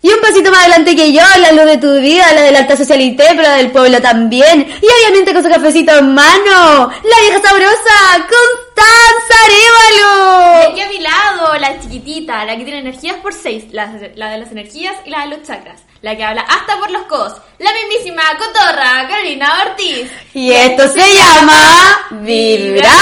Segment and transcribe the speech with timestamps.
[0.00, 2.60] Y un pasito más adelante que yo, la luz de tu vida, la de la
[2.60, 4.60] alta socialité, pero la del pueblo también.
[4.60, 10.62] Y obviamente con su cafecito en mano, la vieja sabrosa, Constanza Arevalo.
[10.62, 14.30] Y aquí a mi lado, la chiquitita, la que tiene energías por seis, la, la
[14.30, 15.82] de las energías y la de los chakras.
[16.00, 20.08] La que habla hasta por los cos, la mismísima cotorra, Carolina Ortiz.
[20.32, 22.98] Y esto se llama Vibramos.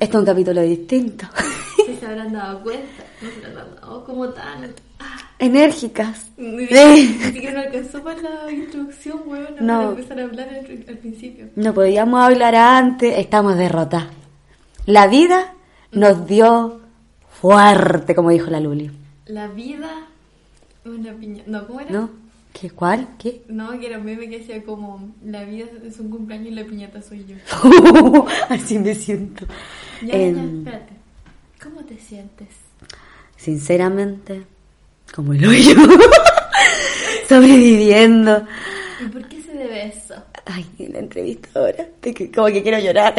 [0.00, 1.26] Esto es un capítulo distinto.
[1.86, 4.72] Si se habrán dado cuenta, no se habrán dado como tan...
[5.00, 6.30] ah, Enérgicas.
[6.36, 9.54] Ni siquiera no alcanzó para la introducción, weón.
[9.60, 9.66] No.
[9.66, 9.78] No.
[9.78, 11.48] Para empezar a hablar al, al principio.
[11.56, 14.08] No podíamos hablar antes, estamos derrotadas.
[14.86, 15.54] La vida
[15.90, 16.80] nos dio
[17.40, 18.90] fuerte, como dijo la Luli.
[19.26, 19.90] La vida
[20.84, 21.42] una piña.
[21.46, 21.90] No, ¿cómo era?
[21.90, 22.10] ¿No?
[22.52, 22.70] ¿Qué?
[22.70, 23.08] ¿Cuál?
[23.18, 23.42] ¿Qué?
[23.48, 26.64] No, que era un meme que decía como la vida es un cumpleaños y la
[26.64, 27.36] piñata soy yo.
[28.48, 29.46] Así me siento.
[30.02, 30.92] Ya, ya, espérate.
[31.62, 32.48] ¿Cómo te sientes?
[33.36, 34.42] Sinceramente,
[35.14, 35.74] como el hoyo.
[37.28, 38.44] Sobreviviendo.
[39.00, 40.14] ¿Y por qué se debe eso?
[40.46, 41.48] Ay, la entrevista
[42.00, 43.14] que- como que quiero llorar.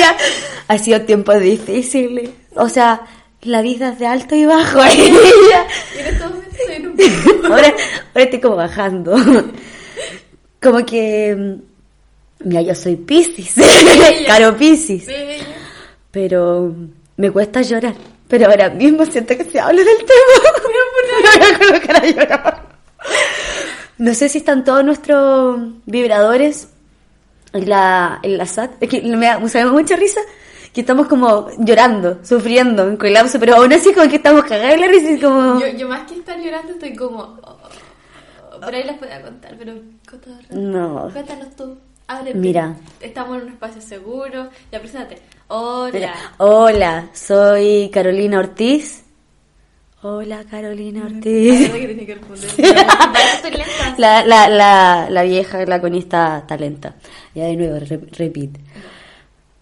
[0.68, 2.30] ha sido tiempos difíciles.
[2.56, 3.02] O sea,
[3.42, 4.78] la vida es de alto y bajo.
[4.96, 5.00] Y
[6.72, 6.86] en
[7.44, 9.14] ahora, ahora estoy como bajando.
[10.60, 11.34] Como que.
[11.36, 13.54] mm, Mira, yo soy Piscis.
[14.26, 15.06] Caro Piscis.
[16.16, 16.74] Pero
[17.18, 17.92] me cuesta llorar.
[18.26, 20.48] Pero ahora mismo siento que se habla del tema.
[21.36, 22.62] Me voy a colocar a llorar.
[23.98, 26.70] No sé si están todos nuestros vibradores
[27.52, 28.82] en la, en la SAT.
[28.82, 30.22] Es que me da, me da mucha risa
[30.72, 34.78] que estamos como llorando, sufriendo, en colapso, pero aún así como que estamos cagados de
[34.78, 35.60] la risa y como...
[35.60, 37.18] Yo, yo más que estar llorando estoy como...
[37.18, 37.68] oh, oh,
[38.54, 39.74] oh, por ahí les podía contar, pero...
[40.48, 41.10] No.
[41.12, 41.76] Cuéntanos tú.
[42.06, 42.38] Ábrete.
[42.38, 42.74] Mira.
[43.00, 44.48] Estamos en un espacio seguro.
[44.72, 45.20] Ya, preséntate.
[45.48, 45.86] Hola.
[45.88, 46.14] Espera.
[46.38, 49.02] Hola, soy Carolina Ortiz.
[50.02, 51.72] Hola, Carolina Ay, Ortiz.
[53.44, 53.94] lenta.
[53.98, 56.94] La, la, la, la vieja, la conista talenta.
[57.34, 58.50] Ya de nuevo, re- repeat.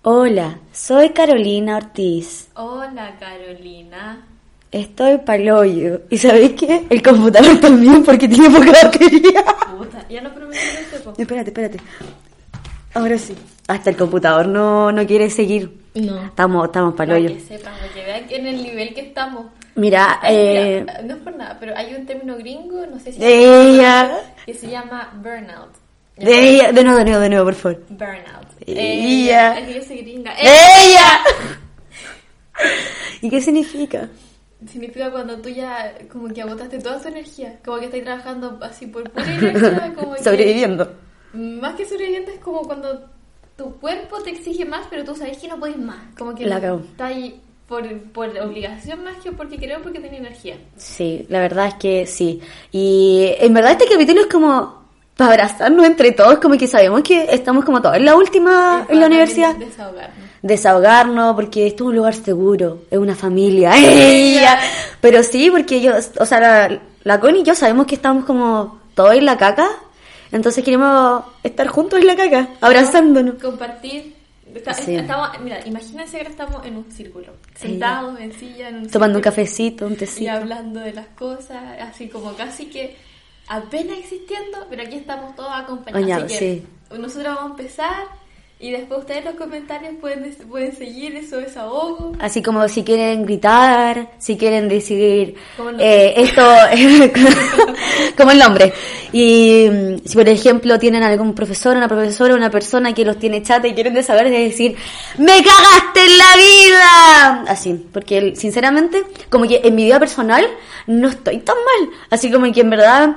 [0.02, 2.48] Hola, soy Carolina Ortiz.
[2.54, 4.26] Hola, Carolina.
[4.70, 6.00] Estoy paloyo.
[6.10, 6.84] ¿Y sabéis qué?
[6.90, 9.44] El computador también porque tiene poca batería.
[9.78, 10.58] Puta, ya no prometí.
[11.18, 11.78] Espérate, espérate.
[12.94, 13.34] Ahora sí.
[13.66, 15.80] Hasta el computador no, no quiere seguir.
[15.94, 16.24] No.
[16.26, 17.34] Estamos, estamos Para paloyo.
[17.34, 19.46] que sepan, para que vean en el nivel que estamos.
[19.76, 23.12] Mira, Ay, eh, mira, no es por nada, pero hay un término gringo, no sé
[23.12, 25.70] si de ella, que se llama burnout.
[26.16, 27.80] de ella, de nuevo, de nuevo, de nuevo, por favor.
[27.88, 28.46] Burnout.
[28.66, 29.58] Ella.
[29.58, 30.32] Es gringa.
[30.38, 31.20] ¡Ella!
[33.20, 34.08] ¿Y qué significa?
[34.70, 38.86] Significa cuando tú ya como que agotaste toda tu energía, como que estás trabajando así
[38.86, 40.92] por pura inercia, como que- Sobreviviendo.
[41.32, 43.10] Más que sobreviviente es como cuando
[43.56, 45.98] tu cuerpo te exige más, pero tú sabes que no puedes más.
[46.18, 50.56] Como que La está ahí por, por obligación más que porque creo porque tiene energía.
[50.76, 52.40] Sí, la verdad es que sí.
[52.72, 54.84] Y en verdad este capítulo es como
[55.16, 59.00] para abrazarnos entre todos, como que sabemos que estamos como todos en la última, en
[59.00, 59.54] la universidad.
[59.54, 60.28] Desahogarnos.
[60.42, 63.72] Desahogarnos, porque esto es un lugar seguro, es una familia.
[63.76, 64.58] ¡Ella!
[65.00, 68.80] Pero sí, porque yo, o sea, la, la Connie y yo sabemos que estamos como
[68.94, 69.68] todos en la caca,
[70.34, 73.36] entonces queremos estar juntos en la caca, abrazándonos.
[73.42, 74.14] Compartir.
[74.54, 74.94] Está- Sí.
[74.94, 79.22] estamos, mira, imagínense que estamos en un círculo, sentados en silla, en un Tomando un
[79.22, 80.30] cafecito, un y tecito.
[80.30, 82.96] hablando de las cosas, así como casi que
[83.48, 86.02] apenas existiendo, pero aquí estamos todos acompañados.
[86.04, 86.98] Bañados, así que sí.
[87.00, 88.04] nosotros vamos a empezar
[88.60, 92.12] y después ustedes en los comentarios pueden, pueden seguir eso desahogo.
[92.20, 95.34] Así como si quieren gritar, si quieren decir
[95.78, 96.42] eh, esto,
[98.16, 98.72] como el nombre.
[99.12, 103.42] Y mm, si por ejemplo tienen algún profesor, una profesora, una persona que los tiene
[103.42, 104.76] chata y quieren desahogar, de decir,
[105.18, 107.44] ¡Me cagaste en la vida!
[107.48, 110.46] Así, porque sinceramente, como que en mi vida personal
[110.86, 111.90] no estoy tan mal.
[112.08, 113.16] Así como que en verdad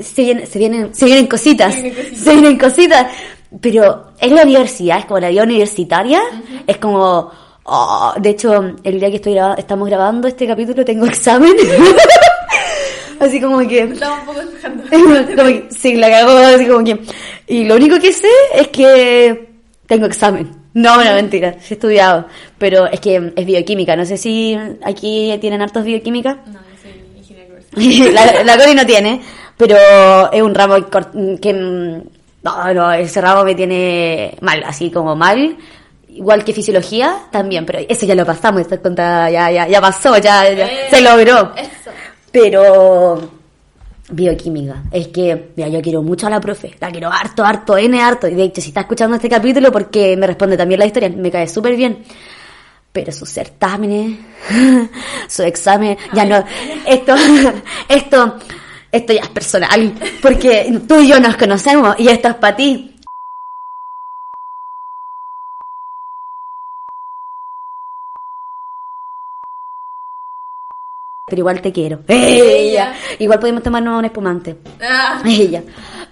[0.00, 2.20] se vienen, se vienen, se vienen cositas, Se vienen cositas.
[2.22, 3.06] se vienen cositas.
[3.60, 6.20] Pero en la universidad, es como la vida universitaria,
[6.66, 7.30] es como,
[7.64, 11.54] oh, de hecho, el día que estoy graba- estamos grabando este capítulo tengo examen.
[13.20, 13.80] así como que...
[13.80, 14.84] Estaba un poco dejando.
[15.36, 17.00] como que, sí, la cagó, así como que...
[17.46, 19.48] Y lo único que sé es que
[19.86, 20.50] tengo examen.
[20.74, 22.26] No, no, mentira, sí he estudiado.
[22.58, 26.38] Pero es que es bioquímica, no sé si aquí tienen hartos bioquímica.
[26.46, 27.54] No, soy ingeniero
[28.12, 29.20] la, la Cori no tiene,
[29.56, 29.76] pero
[30.32, 30.74] es un ramo
[31.40, 32.02] que...
[32.44, 35.56] No, no, ese ramo me tiene mal, así como mal.
[36.08, 38.78] Igual que fisiología, también, pero eso ya lo pasamos, esta
[39.30, 41.52] ya, ya, ya pasó, ya, ya Eh, se logró.
[41.56, 41.90] Eso.
[42.30, 43.30] Pero
[44.10, 48.00] bioquímica, es que, mira, yo quiero mucho a la profe, la quiero harto, harto, N
[48.00, 51.08] harto, y de hecho si está escuchando este capítulo porque me responde también la historia,
[51.08, 52.04] me cae súper bien.
[52.92, 54.18] Pero sus certámenes,
[55.28, 56.44] su examen, ya no,
[56.86, 57.14] esto,
[57.88, 58.36] esto,
[58.94, 59.92] esto ya es personal,
[60.22, 62.90] porque tú y yo nos conocemos y esto es para ti.
[71.26, 72.00] Pero igual te quiero.
[72.06, 72.94] Ella.
[73.18, 74.58] Igual podemos tomarnos un espumante.
[74.80, 75.62] Ah, Ella.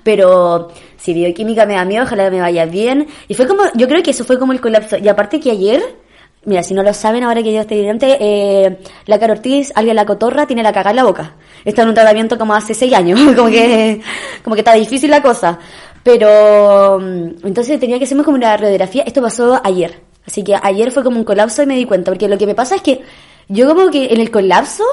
[0.03, 3.07] Pero si bioquímica me da miedo, ojalá me vaya bien.
[3.29, 4.97] Y fue como, yo creo que eso fue como el colapso.
[4.97, 5.81] Y aparte que ayer,
[6.45, 9.97] mira, si no lo saben, ahora que yo estoy delante, eh, la Cara Ortiz, alguien
[9.97, 11.37] la cotorra, tiene la cagada en la boca.
[11.65, 14.01] Está en un tratamiento como hace seis años, como que,
[14.43, 15.59] como que está difícil la cosa.
[16.03, 19.05] Pero, mm, entonces tenía que hacerme como una radiografía.
[19.05, 20.01] Esto pasó ayer.
[20.27, 22.11] Así que ayer fue como un colapso y me di cuenta.
[22.11, 23.03] Porque lo que me pasa es que
[23.49, 24.85] yo como que en el colapso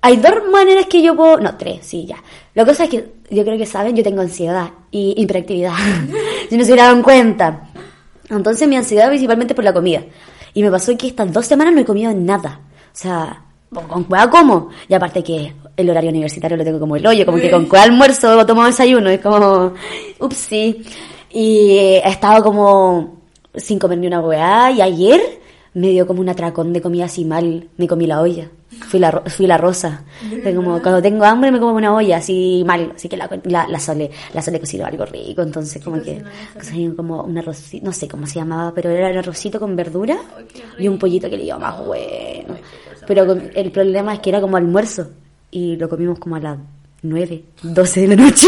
[0.00, 1.38] hay dos maneras que yo puedo...
[1.38, 2.22] No, tres, sí, ya.
[2.54, 5.74] La cosa es que yo creo que saben, yo tengo ansiedad y hiperactividad.
[6.48, 7.67] si no se dieron cuenta.
[8.30, 10.02] Entonces mi ansiedad principalmente por la comida.
[10.54, 12.60] Y me pasó que estas dos semanas no he comido nada.
[12.92, 14.68] O sea, con cuál como.
[14.88, 17.90] Y aparte que el horario universitario lo tengo como el hoyo, como que con cuál
[17.90, 19.10] almuerzo o tomo desayuno.
[19.10, 19.74] Es como,
[20.18, 20.84] ups, sí.
[21.30, 23.18] Y he estado como
[23.54, 24.70] sin comer ni una weá.
[24.70, 25.20] Y ayer
[25.78, 27.68] me dio como un atracón de comida así mal.
[27.76, 28.50] Me comí la olla.
[28.88, 30.04] Fui la, ro- fui la rosa.
[30.54, 32.92] Como, cuando tengo hambre me como una olla así mal.
[32.94, 35.42] Así que la, la, la sole, la sole cocinó algo rico.
[35.42, 36.22] Entonces como que,
[36.96, 40.18] como un arrocito, no sé cómo se llamaba, pero era un arrocito con verdura
[40.78, 42.56] y un pollito que le dio más bueno.
[43.06, 45.08] Pero el problema es que era como almuerzo.
[45.50, 46.58] Y lo comimos como a las
[47.02, 48.46] 9, 12 de la noche.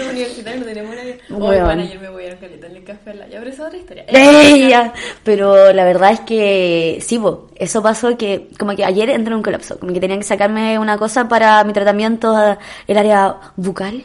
[0.00, 0.96] Yo soy universitario, no tenemos.
[0.96, 1.64] Hoy, Weón.
[1.64, 3.14] bueno, ayer me voy a en el café.
[3.30, 4.04] Ya, pero esa es otra historia.
[4.08, 4.92] Ella.
[5.24, 9.36] Pero la verdad es que sí, bo, eso pasó que como que ayer entré en
[9.36, 12.56] un colapso, como que tenían que sacarme una cosa para mi tratamiento,
[12.86, 14.02] el área bucal.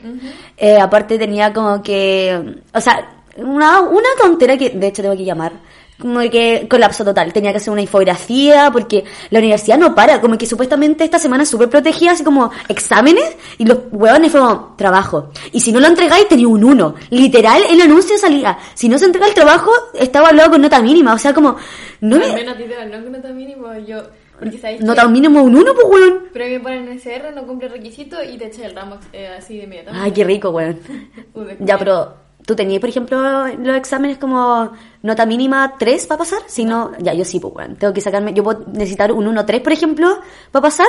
[0.57, 5.25] Eh, aparte tenía como que, o sea, una, una tontera que de hecho tengo que
[5.25, 5.53] llamar.
[5.97, 10.37] Como que colapso total, tenía que hacer una infografía porque la universidad no para, como
[10.37, 15.29] que supuestamente esta semana súper protegida, así como exámenes y los huevones fue como trabajo.
[15.53, 16.95] Y si no lo entregáis tenía un 1.
[17.11, 21.13] Literal, el anuncio salía, si no se entrega el trabajo, está evaluado con nota mínima,
[21.13, 21.55] o sea, como,
[22.01, 24.03] no Al me, menos nota nota mínimo, yo...
[24.37, 26.23] Porque sabes nota mínimo un 1, pues weón.
[26.33, 29.29] Pero a mí me ponen SR, no cumple requisito y te echa el ramo eh,
[29.29, 29.91] así de inmediato.
[29.93, 30.77] Ay, qué rico, weón.
[31.59, 34.71] Ya, pero tú tenías, por ejemplo, los exámenes como
[35.01, 36.39] nota mínima 3 para pasar.
[36.47, 37.75] Si no, ya, yo sí, pues, weón.
[37.75, 40.19] Tengo que sacarme, yo puedo necesitar un 1-3, por ejemplo,
[40.51, 40.87] para pasar.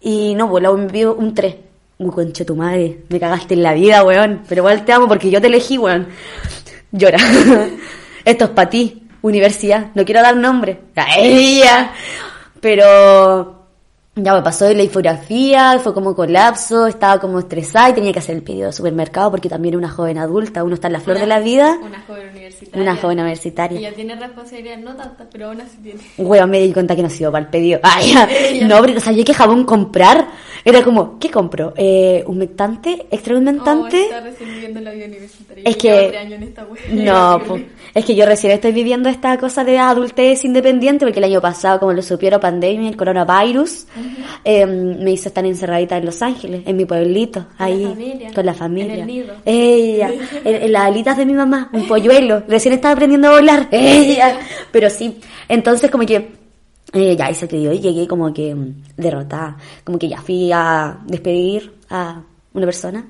[0.00, 1.56] Y no, pues, me envío un 3.
[1.98, 4.42] Uy, conche tu madre, me cagaste en la vida, weón.
[4.48, 6.08] Pero igual te amo porque yo te elegí, weón.
[6.92, 7.18] Llora.
[8.24, 9.92] Esto es para ti, universidad.
[9.94, 10.80] No quiero dar nombre.
[10.96, 11.92] ¡Ay, ya!
[12.60, 13.55] Pero
[14.18, 18.18] ya me pasó de la infografía, fue como colapso, estaba como estresada y tenía que
[18.20, 21.00] hacer el pedido de supermercado porque también era una joven adulta, uno está en la
[21.00, 21.78] flor Una- de la vida.
[21.82, 22.82] Una joven universitaria.
[22.82, 23.80] Una joven Y universitaria.
[23.80, 26.00] ya tiene responsabilidad, no tantas, pero aún así tiene.
[26.16, 27.78] Weón, me di cuenta que no sirvió para el pedido.
[27.82, 28.14] Ay,
[28.66, 30.26] no, pero sabía que jabón comprar.
[30.64, 31.74] Era como, ¿qué compro?
[31.76, 33.06] Eh, ¿Humectante?
[33.10, 34.02] ¿Extra Oh, humectante?
[34.02, 34.20] está
[34.80, 35.62] la vida universitaria.
[35.64, 36.66] Es Yo que- en esta.
[36.90, 37.62] No, pues,
[37.96, 41.80] es que yo recién estoy viviendo esta cosa de adultez independiente porque el año pasado,
[41.80, 43.86] como lo supieron, pandemia, el coronavirus,
[44.44, 48.52] eh, me hizo estar encerradita en Los Ángeles, en mi pueblito, ahí, familia, con la
[48.52, 48.94] familia.
[48.96, 49.34] en el nido.
[49.46, 50.12] Ella,
[50.44, 54.40] en, en las alitas de mi mamá, un polluelo, recién estaba aprendiendo a volar, ella,
[54.70, 56.32] pero sí, entonces como que
[56.92, 59.56] eh, ya hice el pedido y llegué como que mm, derrotada.
[59.84, 62.22] Como que ya fui a despedir a
[62.52, 63.06] una persona.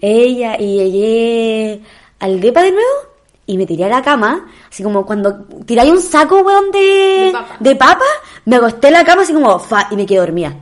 [0.00, 1.80] Ella, y llegué
[2.20, 3.17] al depa de nuevo
[3.48, 4.46] y me tiré a la cama.
[4.70, 7.56] Así como cuando tiráis un saco, weón, de, De papa.
[7.58, 8.04] de papa,
[8.44, 10.54] me acosté en la cama así como fa, y me quedé dormida.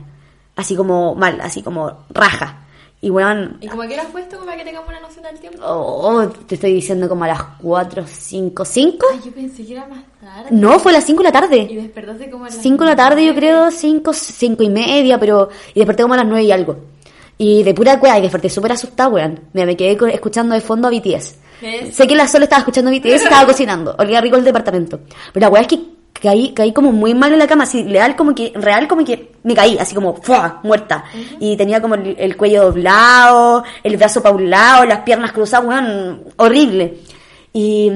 [0.55, 2.63] Así como mal, así como raja.
[2.99, 4.37] Y weón, ¿Y como a qué hora fue esto?
[4.37, 5.59] Como para que tengamos una noción del tiempo.
[5.63, 9.07] oh, te estoy diciendo como a las 4, 5, 5.
[9.11, 10.47] Ay, yo pensé que era más tarde.
[10.49, 11.67] No, fue a las 5 de la tarde.
[11.69, 15.19] Y despertaste como a las 5 de la tarde, yo creo, 5, 5 y media,
[15.19, 15.49] pero.
[15.73, 16.77] Y desperté como a las 9 y algo.
[17.37, 19.41] Y de pura cueva, y desperté súper asustada, weón.
[19.53, 21.35] Mira, me quedé escuchando de fondo a BTS.
[21.61, 21.95] ¿Ves?
[21.95, 23.95] Sé que la sola estaba escuchando BTS y estaba cocinando.
[23.97, 24.99] Olía rico el departamento.
[25.33, 25.79] Pero la weá es que
[26.13, 29.33] caí, caí como muy mal en la cama, así, real como que, real como que
[29.43, 30.59] me caí, así como, ¡fua!
[30.63, 31.03] muerta.
[31.39, 35.65] Y tenía como el, el cuello doblado, el brazo para un lado, las piernas cruzadas,
[35.65, 36.99] weón, horrible.
[37.53, 37.91] Y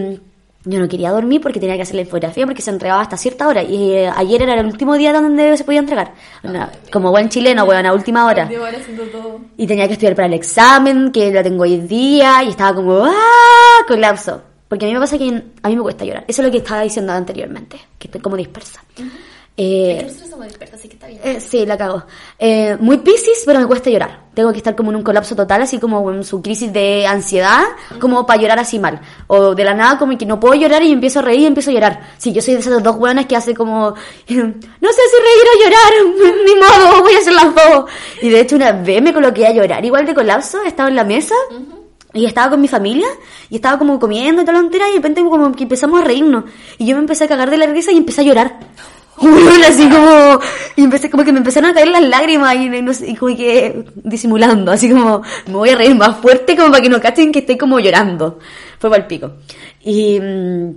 [0.63, 3.47] yo no quería dormir porque tenía que hacer la infografía porque se entregaba hasta cierta
[3.47, 3.63] hora.
[3.63, 6.13] Y eh, ayer era el último día donde se podía entregar.
[6.43, 8.45] Una- como buen chileno, weón, a última hora.
[9.57, 13.03] Y tenía que estudiar para el examen, que lo tengo hoy día, y estaba como,
[13.05, 13.85] ¡ah!
[13.87, 14.41] colapso.
[14.67, 16.23] Porque a mí me pasa que a mí me cuesta llorar.
[16.27, 18.81] Eso es lo que estaba diciendo anteriormente, que estoy como dispersa.
[19.63, 21.19] Eh, Nosotros somos expertos, así que está bien.
[21.23, 22.03] eh, sí, la cago.
[22.39, 24.21] Eh, muy piscis, pero me cuesta llorar.
[24.33, 27.61] Tengo que estar como en un colapso total, así como en su crisis de ansiedad,
[27.99, 29.01] como para llorar así mal.
[29.27, 31.69] O de la nada, como que no puedo llorar y empiezo a reír y empiezo
[31.69, 31.99] a llorar.
[32.17, 33.89] Sí, yo soy de esas dos buenas que hace como,
[34.29, 37.85] no sé si reír o llorar, ni modo, voy a hacer las dos.
[38.21, 41.03] Y de hecho una vez me coloqué a llorar, igual de colapso, estaba en la
[41.03, 41.35] mesa.
[42.13, 43.07] Y estaba con mi familia,
[43.49, 46.03] y estaba como comiendo y toda la entera, y de repente como que empezamos a
[46.03, 46.43] reírnos.
[46.77, 48.59] Y yo me empecé a cagar de la risa y empecé a llorar.
[49.21, 50.39] Weón, así como,
[50.75, 53.35] y empecé, como que me empezaron a caer las lágrimas y, no sé, y como
[53.35, 57.31] que disimulando, así como, me voy a reír más fuerte como para que no cachen
[57.31, 58.39] que estoy como llorando.
[58.79, 59.33] Fue para el pico.
[59.81, 60.71] Y, mm,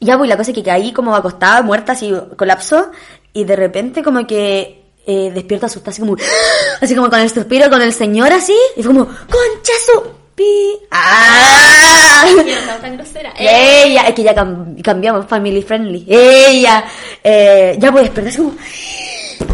[0.00, 2.90] ya pues la cosa es que caí como acostada, muerta, así colapso,
[3.32, 6.16] y de repente como que eh, despierto asustada, así como,
[6.80, 10.78] así como con el suspiro, con el señor así, y fue como, concha su pi,
[10.90, 12.24] ¡ah!
[12.66, 13.32] No tan grosera.
[13.38, 16.04] Ella, es que ya cam- cambiamos, family friendly.
[16.08, 16.84] Ella,
[17.24, 18.52] eh, ya despertar así como,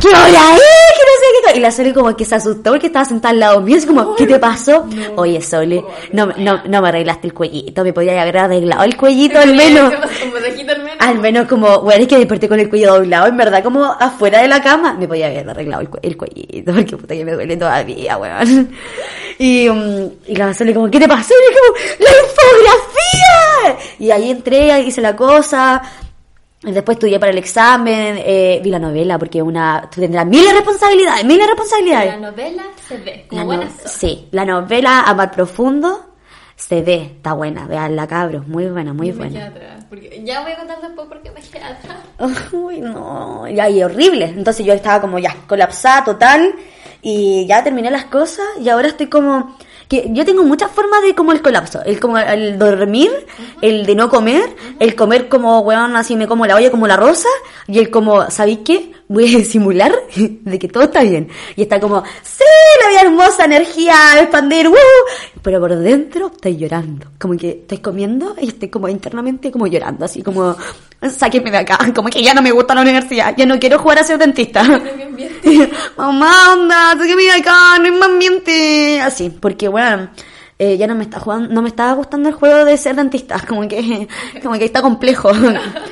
[0.01, 0.33] ¿qué hora es?
[0.33, 1.59] Que no sé qué.
[1.59, 4.15] Y la Sole como que se asustó porque estaba sentada al lado mío, así como,
[4.17, 4.87] ¿qué te pasó?
[5.17, 9.39] Oye, Sole, no, no, no me arreglaste el cuellito, me podía haber arreglado el cuellito
[9.39, 9.93] al menos.
[9.95, 10.39] Como
[11.09, 11.47] al menos.
[11.49, 14.63] Como, bueno, es que desperté con el cuello doblado, en verdad, como afuera de la
[14.63, 18.17] cama, me podía haber arreglado el, cue- el cuellito, porque puta que me duele todavía,
[18.19, 18.75] weón.
[19.39, 21.33] Y, um, y la Sole como, ¿qué te pasó?
[21.35, 22.11] Y yo como, ¡la
[22.77, 23.87] infografía!
[23.99, 25.83] Y ahí entré, hice la cosa,
[26.63, 30.53] después estudié para el examen, eh, vi la novela, porque una, tú tendrás miles de
[30.55, 32.15] responsabilidades, miles de responsabilidades.
[32.21, 36.12] La novela se ve como La buena no- sí, la novela Amar Profundo
[36.57, 39.33] se ve, está buena, veanla cabros, muy buena, muy me buena.
[39.33, 41.99] quedé atrás, porque ya voy a contar después porque me quedé atrás.
[42.53, 44.27] Uy, no, ya, y horrible.
[44.27, 46.55] Entonces yo estaba como ya colapsada total
[47.01, 49.57] y ya terminé las cosas y ahora estoy como
[49.93, 53.11] que yo tengo muchas formas de como el colapso, el como el dormir,
[53.61, 56.97] el de no comer, el comer como weón así me como la olla como la
[56.97, 57.29] rosa
[57.67, 58.93] y el como, ¿sabéis qué?
[59.09, 61.29] Voy a disimular de que todo está bien.
[61.57, 62.45] Y está como, sí,
[62.83, 64.79] la vida hermosa, energía, expandir, ¡woo!
[65.43, 67.09] Pero por dentro estoy llorando.
[67.19, 70.57] Como que estoy comiendo y estoy como internamente como llorando, así como,
[71.11, 73.99] sáquenme de acá, como que ya no me gusta la universidad, ya no quiero jugar
[73.99, 74.63] a ser dentista.
[75.97, 79.01] Mamá, onda, sáquenme de acá, no es más ambiente.
[79.01, 80.11] Así, porque bueno,
[80.65, 83.37] eh, ya no me está jugando, no me estaba gustando el juego de ser dentista,
[83.49, 84.07] como que,
[84.43, 85.31] como que está complejo.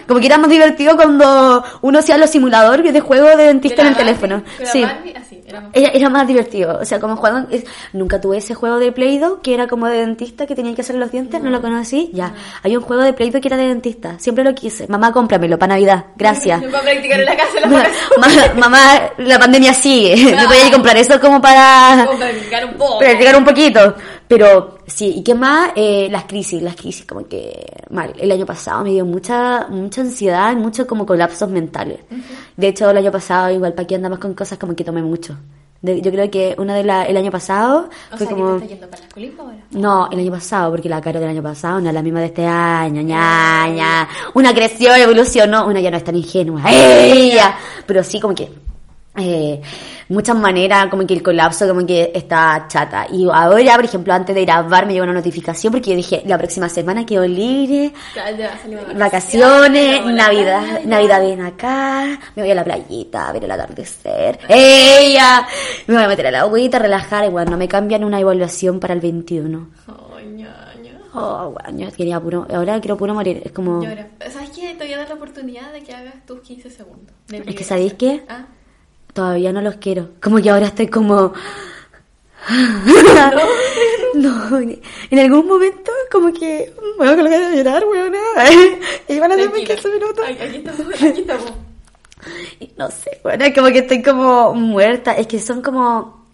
[0.06, 3.88] Como que era más divertido cuando uno hacía los simuladores de juego de dentista en
[3.88, 4.42] el teléfono.
[4.64, 4.82] Sí.
[4.82, 7.48] así, era más- Era, era más divertido, o sea, como jugando,
[7.92, 10.96] nunca tuve ese juego de Play-Doh que era como de dentista que tenía que hacer
[10.96, 12.34] los dientes, no, lo conocí, ya.
[12.64, 14.88] Hay un juego de Play-Doh que era de dentista, siempre lo quise.
[14.88, 16.60] Mamá, cómpramelo para Navidad, gracias.
[16.70, 18.54] Para practicar en la casa las Ma- vacaciones.
[18.56, 22.18] ma- mamá, la pandemia sigue, me voy a ir a comprar eso como para Como
[22.18, 22.98] para practicar un poco.
[22.98, 23.94] practicar un poquito.
[24.26, 25.70] Pero sí, ¿y qué más?
[25.76, 28.12] Eh, las crisis, las crisis, como que mal.
[28.18, 32.00] El año pasado me dio mucha mucha ansiedad y mucho como colapsos mentales.
[32.56, 35.36] De hecho, el año pasado igual para aquí andamos con cosas como que tomé mucho.
[35.82, 38.56] De- yo creo que una de la, el año pasado O fue sea, que como...
[38.58, 39.56] te está yendo para la ahora.
[39.70, 42.26] No, el año pasado, porque la cara del año pasado no es la misma de
[42.26, 44.08] este año, ña, ña.
[44.34, 47.54] Una creció, evolucionó, una ya no es tan ingenua, ¡ella!
[47.86, 48.50] Pero sí, como que,
[49.16, 49.60] eh,
[50.08, 53.06] muchas maneras, como que el colapso, como que está chata.
[53.10, 56.38] Y ahora, por ejemplo, antes de grabar me llegó una notificación porque yo dije, la
[56.38, 57.92] próxima semana quedo libre,
[58.96, 60.86] vacaciones, Navidad, playa.
[60.86, 65.46] Navidad bien acá, me voy a la playita a ver el atardecer, ella,
[65.88, 68.20] me voy a meter a la agüita, a relajar, y bueno, no me cambian una
[68.20, 69.70] evaluación para el 21.
[70.16, 71.00] Ay, ñaña.
[71.14, 74.08] Oh, bueno, yo quería puro, ahora quiero puro morir, es como, Llora.
[74.30, 74.74] ¿Sabes qué?
[74.74, 77.12] Te voy a dar la oportunidad de que hagas tus 15 segundos.
[77.32, 77.64] es que.
[77.64, 78.22] ¿sabéis qué?
[78.28, 78.46] Ah,
[79.20, 81.34] Todavía no los quiero, como que ahora estoy como...
[84.14, 88.18] No, en algún momento como que me voy a colocar a llorar, weona.
[89.08, 89.74] Y van a tranquila.
[89.74, 90.24] 15 minutos.
[90.26, 91.52] Aquí estamos, aquí estamos.
[92.60, 95.12] Y No sé, bueno, es como que estoy como muerta.
[95.12, 96.24] Es que son como.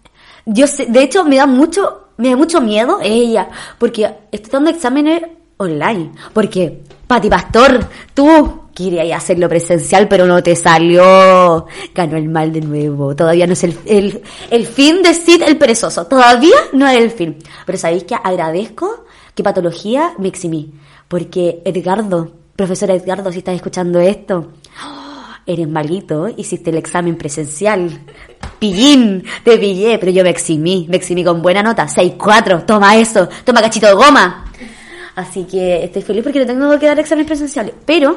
[0.45, 4.69] Yo sé, de hecho, me da mucho, me da mucho miedo ella, porque estoy dando
[4.69, 5.23] exámenes
[5.57, 6.13] online.
[6.33, 11.65] Porque, Pati Pastor, tú querías hacerlo presencial, pero no te salió.
[11.95, 13.15] Ganó el mal de nuevo.
[13.15, 14.21] Todavía no es el, el,
[14.51, 16.05] el fin de Sid el perezoso.
[16.05, 17.37] Todavía no es el fin.
[17.65, 20.73] Pero sabéis que agradezco que patología me eximí.
[21.07, 24.53] Porque Edgardo Profesor Edgardo, si estás escuchando esto,
[25.45, 28.01] eres malito, hiciste el examen presencial.
[28.57, 33.29] Pillín, te pillé, pero yo me eximí, me eximí con buena nota, 6-4, toma eso,
[33.45, 34.46] toma cachito de goma.
[35.17, 38.15] Así que estoy feliz porque no tengo que dar exámenes presenciales, pero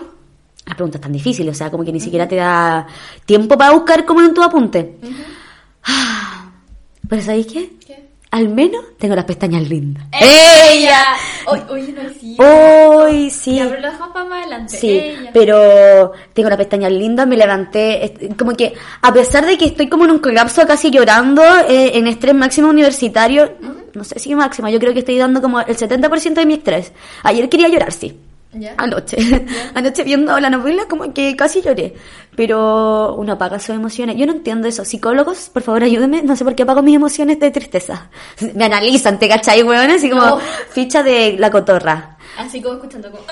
[0.67, 2.87] las preguntas están difíciles, o sea, como que ni siquiera te da
[3.25, 4.97] tiempo para buscar como en tu apunte.
[5.85, 6.51] Ah,
[7.09, 7.71] Pero ¿sabéis qué?
[7.87, 8.11] ¿Qué?
[8.33, 10.05] Al menos tengo las pestañas lindas.
[10.13, 11.03] ¡Ella!
[11.47, 12.45] Oye, oye, no cierto.
[12.45, 13.57] Hoy sí.
[13.57, 14.77] Ya, pero lo dejamos para más adelante.
[14.77, 15.31] Sí, Ella.
[15.33, 20.05] pero tengo las pestañas lindas, me levanté, como que a pesar de que estoy como
[20.05, 23.55] en un colapso casi llorando, eh, en estrés máximo universitario,
[23.95, 26.93] no sé si máximo, yo creo que estoy dando como el 70% de mi estrés.
[27.23, 28.19] Ayer quería llorar, sí.
[28.53, 28.75] ¿Ya?
[28.79, 29.17] Anoche,
[29.75, 31.95] anoche viendo la novela como que casi lloré,
[32.35, 34.17] pero uno apaga sus emociones.
[34.17, 34.85] Yo no entiendo eso.
[34.85, 38.11] Psicólogos, por favor ayúdenme, no sé por qué apago mis emociones de tristeza.
[38.55, 39.91] Me analizan, ¿te cachai, weón?
[39.91, 40.39] Así como No.
[40.71, 42.17] ficha de la cotorra.
[42.39, 43.23] Así como escuchando como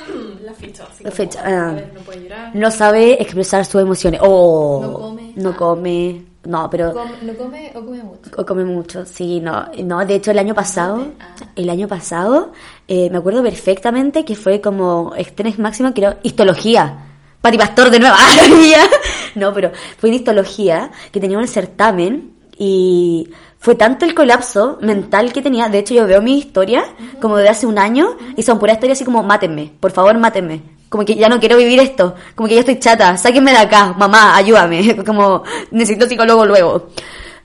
[0.44, 0.84] la ficha.
[0.84, 1.72] Así La como, ficha, ah.
[1.94, 2.50] no puede llorar.
[2.54, 4.20] No sabe expresar sus emociones.
[4.22, 5.32] Oh, No come.
[5.34, 6.22] No come.
[6.48, 6.94] No, pero.
[7.20, 8.30] ¿No come o come mucho?
[8.38, 9.66] o come mucho, sí, no.
[9.84, 11.08] No, de hecho, el año pasado.
[11.20, 11.34] Ah.
[11.54, 12.52] El año pasado,
[12.88, 17.04] eh, me acuerdo perfectamente que fue como estrés máximo, que era histología.
[17.42, 18.16] Pati Pastor de nuevo.
[18.18, 18.88] ¡Ay, ya!
[19.34, 23.28] no, pero fue en histología que tenía un certamen y
[23.58, 25.68] fue tanto el colapso mental que tenía.
[25.68, 26.82] De hecho, yo veo mi historia
[27.20, 30.77] como de hace un año y son pura historia así como, mátenme, por favor, mátenme.
[30.88, 32.14] Como que ya no quiero vivir esto.
[32.34, 33.16] Como que ya estoy chata.
[33.16, 33.92] Sáquenme de acá.
[33.92, 34.96] Mamá, ayúdame.
[35.06, 36.88] Como necesito psicólogo luego.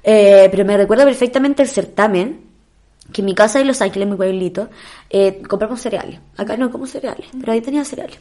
[0.04, 2.42] Eh, pero me recuerdo perfectamente el certamen
[3.12, 4.70] que en mi casa de Los Ángeles, mi pueblito,
[5.10, 6.20] eh, compramos cereales.
[6.38, 8.18] Acá no como cereales, pero ahí tenía cereales.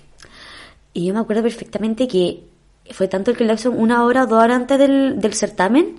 [0.93, 2.45] Y yo me acuerdo perfectamente que
[2.91, 5.97] fue tanto el colapso una hora o dos horas antes del, del certamen.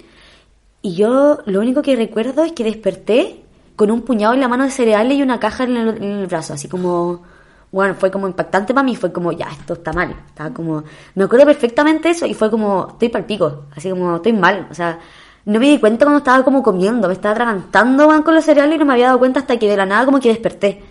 [0.82, 3.42] Y yo lo único que recuerdo es que desperté
[3.76, 6.54] con un puñado en la mano de cereales y una caja en en el brazo,
[6.54, 7.33] así como...
[7.74, 10.16] Bueno, fue como impactante para mí, fue como, ya, esto está mal.
[10.28, 10.84] Estaba como...
[11.16, 14.68] Me acuerdo perfectamente eso y fue como, estoy pal pico, así como, estoy mal.
[14.70, 15.00] O sea,
[15.46, 18.78] no me di cuenta cuando estaba como comiendo, me estaba atragantando con los cereales y
[18.80, 20.84] no me había dado cuenta hasta que de la nada como que desperté.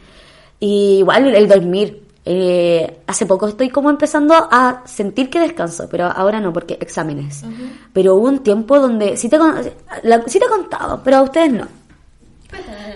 [0.59, 2.03] Y igual el, el dormir.
[2.25, 7.43] Eh, hace poco estoy como empezando a sentir que descanso, pero ahora no, porque exámenes.
[7.93, 11.53] Pero hubo un tiempo donde sí te, la- sí te he contado, pero a ustedes
[11.53, 11.67] no.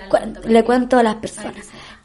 [0.09, 1.55] Cuéntale le cuento a las personas.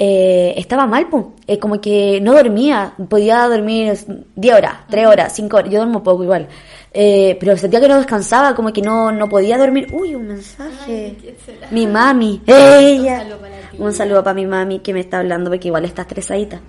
[0.03, 1.25] Eh, estaba mal, pues.
[1.45, 2.91] Eh, como que no dormía.
[3.07, 3.93] Podía dormir
[4.35, 5.71] 10 horas, 3 horas, 5 horas.
[5.71, 6.47] Yo duermo poco igual.
[6.91, 9.89] Eh, pero sentía que no descansaba, como que no, no podía dormir.
[9.93, 11.15] Uy, un mensaje.
[11.69, 12.41] Mi mami.
[12.47, 13.19] Ella.
[13.19, 13.77] Un saludo para ti.
[13.77, 16.59] Un saludo para mi mami que me está hablando porque igual está estresadita.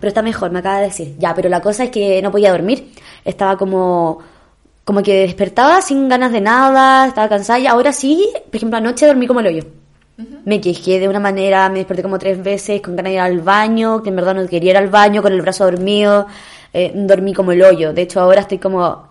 [0.00, 1.14] Pero está mejor, me acaba de decir.
[1.16, 2.90] Ya, pero la cosa es que no podía dormir.
[3.24, 4.18] Estaba como
[4.82, 9.06] como que despertaba sin ganas de nada, estaba cansada y ahora sí, por ejemplo, anoche
[9.06, 9.83] dormí como el hoyo.
[10.44, 13.40] Me quejé de una manera, me desperté como tres veces con ganas de ir al
[13.40, 16.26] baño, que en verdad no quería ir al baño, con el brazo dormido,
[16.72, 17.92] eh, dormí como el hoyo.
[17.92, 19.08] De hecho, ahora estoy como,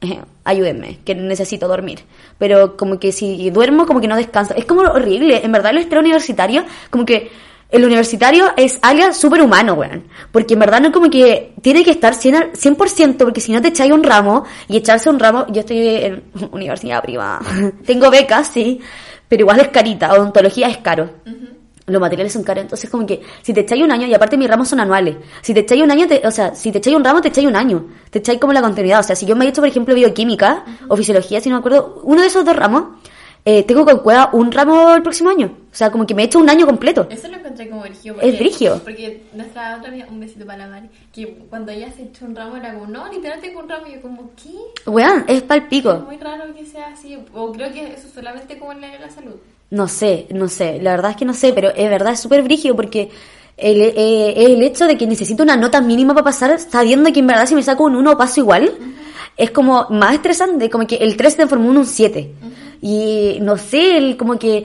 [0.00, 2.00] eh, ayúdenme, que necesito dormir.
[2.38, 4.54] Pero como que si duermo, como que no descanso.
[4.54, 7.28] Es como horrible, en verdad el estrés universitario, como que
[7.68, 10.04] el universitario es alias superhumano, weón.
[10.30, 13.60] Porque en verdad no como que tiene que estar 100%, al- 100% porque si no
[13.60, 17.40] te echáis un ramo, y echarse un ramo, yo estoy en universidad privada.
[17.84, 18.80] Tengo becas, sí,
[19.28, 21.10] pero igual es carita, odontología es caro.
[21.88, 24.48] Los materiales son caros, entonces como que si te echáis un año, y aparte mis
[24.48, 27.04] ramos son anuales, si te echáis un año, te- o sea, si te echáis un
[27.04, 29.44] ramo, te echáis un año, te echáis como la continuidad, o sea, si yo me
[29.44, 32.56] he hecho, por ejemplo, bioquímica o fisiología, si no me acuerdo, uno de esos dos
[32.56, 32.96] ramos,
[33.48, 36.24] eh, tengo con cueva un ramo el próximo año, o sea, como que me he
[36.26, 37.06] hecho un año completo.
[37.08, 38.16] Eso lo encontré como brigio.
[38.20, 38.80] Es brigio.
[38.82, 42.34] Porque nuestra otra amiga, un besito para la Mari, que cuando ella se echó un
[42.34, 43.86] ramo era como, no, literal tengo un ramo.
[43.86, 44.90] Y yo como, ¿qué?
[44.90, 47.16] Weón, es pal Es muy raro que sea así.
[47.34, 49.36] O creo que eso solamente como en la, la salud.
[49.70, 52.42] No sé, no sé, la verdad es que no sé, pero es verdad, es súper
[52.42, 53.10] brígido porque
[53.56, 57.28] el, eh, el hecho de que necesito una nota mínima para pasar, sabiendo que en
[57.28, 58.72] verdad si me saco un 1 paso igual,
[59.36, 62.32] es como más estresante, como que el 3 se en un 7.
[62.82, 64.64] Y no sé, el, como que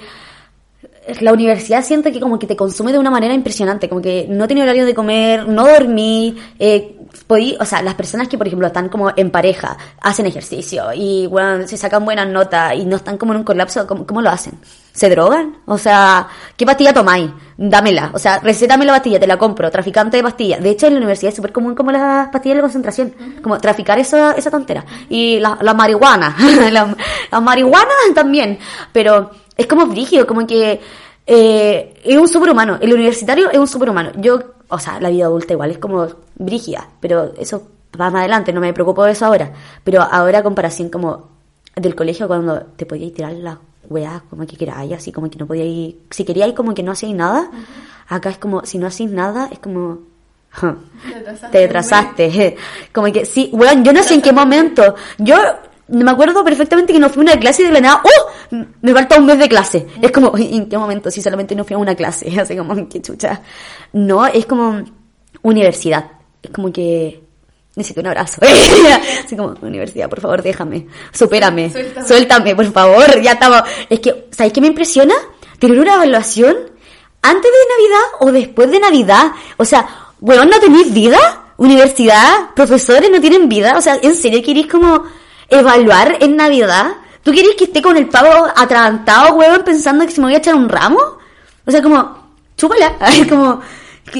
[1.19, 4.47] la universidad siento que como que te consume de una manera impresionante, como que no
[4.47, 6.95] tiene horario de comer, no dormí, eh,
[7.27, 11.25] podí- o sea, las personas que por ejemplo están como en pareja, hacen ejercicio y
[11.27, 14.29] bueno, se sacan buenas notas y no están como en un colapso, ¿cómo, cómo lo
[14.29, 14.53] hacen?
[14.93, 15.57] ¿Se drogan?
[15.65, 16.27] O sea,
[16.57, 17.31] ¿qué pastilla tomáis?
[17.57, 20.61] Dámela, o sea, recétame la pastilla, te la compro, traficante de pastillas.
[20.61, 23.99] De hecho, en la universidad es súper común como las pastillas de concentración, como traficar
[23.99, 24.85] esa, esa tontera.
[25.09, 26.35] Y la, la marihuana,
[26.71, 26.95] la,
[27.31, 28.59] la marihuana también,
[28.91, 30.81] pero es como brígido, como que
[31.25, 32.77] eh, es un superhumano.
[32.81, 34.11] El universitario es un superhumano.
[34.17, 37.63] Yo, o sea, la vida adulta igual es como brígida, pero eso
[37.99, 39.51] va más adelante, no me preocupo de eso ahora.
[39.83, 41.29] Pero ahora, comparación como
[41.75, 43.57] del colegio, cuando te podías tirar las
[43.91, 47.15] weas como que queráis, así como que no podíais, si queríais como que no hacíais
[47.15, 47.51] nada,
[48.07, 49.99] acá es como, si no hacéis nada, es como,
[51.51, 52.57] Te retrasaste.
[52.93, 54.95] Como que sí, weón, yo no sé en qué momento.
[55.17, 55.35] Yo
[55.87, 58.55] me acuerdo perfectamente que no fui a una clase y de la nada, ¡oh!
[58.81, 59.87] Me falta un mes de clase.
[60.01, 61.09] Es como, ¿en qué momento?
[61.11, 62.39] Si solamente no fui a una clase.
[62.39, 63.41] Así como, qué chucha.
[63.93, 64.83] No, es como
[65.41, 66.11] universidad.
[66.41, 67.23] Es como que
[67.75, 68.41] necesito un abrazo.
[69.25, 70.87] Así como, universidad, por favor, déjame.
[71.13, 71.71] Supérame.
[72.05, 72.55] Suéltame.
[72.55, 73.21] por favor.
[73.21, 73.63] Ya estamos.
[73.89, 75.15] Es que, ¿sabes qué me impresiona?
[75.59, 76.55] Tener una evaluación
[77.21, 79.31] antes de Navidad o después de Navidad.
[79.57, 79.87] O sea,
[80.19, 81.17] weón, ¿no tenéis vida?
[81.57, 83.77] Universidad, profesores no tienen vida.
[83.77, 85.03] O sea, ¿en serio queréis como
[85.49, 86.93] evaluar en Navidad?
[87.23, 90.39] ¿Tú querés que esté con el pavo atragantado, weón, pensando que se me voy a
[90.39, 90.99] echar un ramo?
[91.65, 92.95] O sea, como, chúpala.
[93.29, 93.61] como,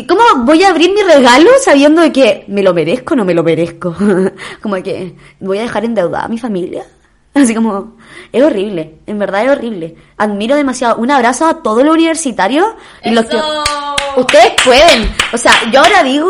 [0.08, 3.34] ¿cómo voy a abrir mi regalo sabiendo de que me lo merezco o no me
[3.34, 3.96] lo merezco?
[4.62, 6.86] como que voy a dejar endeudada a mi familia.
[7.34, 7.98] Así como,
[8.32, 9.96] es horrible, en verdad es horrible.
[10.18, 10.98] Admiro demasiado.
[10.98, 12.68] Un abrazo a todos los universitarios.
[13.04, 13.38] Y los que...
[14.18, 15.10] Ustedes pueden.
[15.32, 16.30] O sea, yo ahora digo,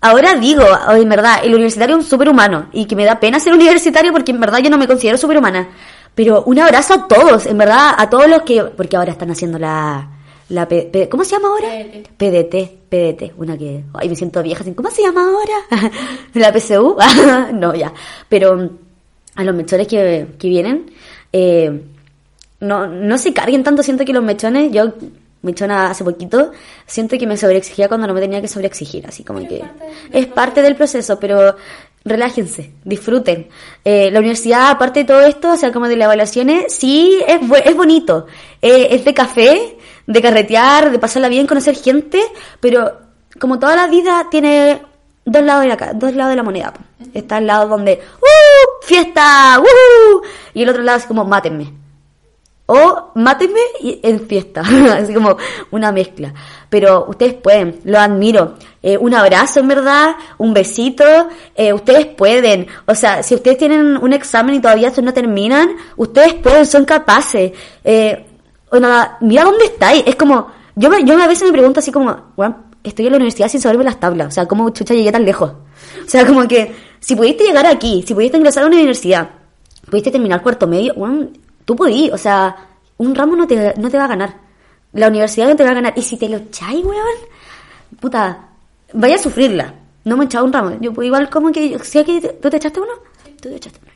[0.00, 2.68] ahora digo, en verdad, el universitario es un superhumano.
[2.72, 5.68] Y que me da pena ser universitario porque en verdad yo no me considero superhumana.
[6.14, 8.62] Pero un abrazo a todos, en verdad, a todos los que...
[8.64, 10.08] Porque ahora están haciendo la...
[10.54, 10.68] la
[11.10, 11.68] ¿Cómo se llama ahora?
[12.16, 12.88] PDT.
[12.88, 13.84] PDT, una que...
[13.94, 14.64] Ay, me siento vieja.
[14.74, 15.90] ¿Cómo se llama ahora?
[16.34, 16.96] ¿La PSU?
[17.54, 17.92] no, ya.
[18.28, 18.70] Pero
[19.34, 20.90] a los mechones que, que vienen,
[21.32, 21.82] eh,
[22.60, 24.94] no, no se carguen tanto, siento que los mechones, yo
[25.42, 26.52] mechona hace poquito,
[26.86, 29.62] siento que me sobreexigía cuando no me tenía que sobreexigir, así como que
[30.12, 31.56] es parte del proceso, pero
[32.04, 33.48] relájense, disfruten.
[33.84, 37.40] Eh, la universidad, aparte de todo esto, o sea, como de las evaluaciones, sí es,
[37.64, 38.26] es bonito,
[38.62, 42.22] eh, es de café, de carretear, de pasarla bien, conocer gente,
[42.60, 42.92] pero
[43.38, 44.82] como toda la vida tiene
[45.24, 46.72] dos lados de la, dos lados de la moneda.
[47.12, 48.86] Está el lado donde, ¡uh!
[48.86, 49.60] ¡Fiesta!
[49.60, 50.20] ¡uh!
[50.52, 51.84] Y el otro lado es como, mátenme.
[52.66, 53.60] O mátenme
[54.02, 54.62] en fiesta.
[54.96, 55.36] Así como
[55.70, 56.32] una mezcla.
[56.70, 58.54] Pero ustedes pueden, lo admiro.
[58.82, 61.04] Eh, un abrazo en verdad, un besito.
[61.54, 62.66] Eh, ustedes pueden.
[62.86, 67.52] O sea, si ustedes tienen un examen y todavía no terminan, ustedes pueden, son capaces.
[67.84, 68.24] Eh,
[68.74, 70.02] o nada, mira dónde estáis.
[70.06, 73.16] Es como, yo, me, yo a veces me pregunto así como, bueno, estoy en la
[73.16, 74.28] universidad sin saberme las tablas.
[74.28, 75.50] O sea, ¿cómo chucha llegué tan lejos?
[75.50, 79.30] O sea, como que si pudiste llegar aquí, si pudiste ingresar a una universidad,
[79.88, 81.28] pudiste terminar cuarto medio, bueno,
[81.64, 82.10] tú podí.
[82.10, 82.56] O sea,
[82.98, 84.36] un ramo no te, no te va a ganar.
[84.92, 85.92] La universidad no te va a ganar.
[85.96, 87.04] Y si te lo echáis, weón,
[88.00, 88.48] puta,
[88.92, 89.74] vaya a sufrirla.
[90.04, 90.76] No me he echado un ramo.
[90.80, 92.92] Yo pues, igual como que, ¿sí aquí, ¿tú te echaste uno?